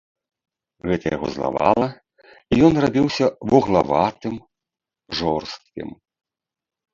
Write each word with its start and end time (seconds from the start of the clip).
Гэта 0.91 1.05
яго 1.15 1.27
злавала, 1.35 1.87
і 2.53 2.59
ён 2.69 2.73
рабіўся 2.85 3.25
вуглаватым, 3.53 4.35
жорсткім. 5.21 5.89